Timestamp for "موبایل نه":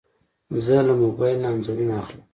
1.03-1.47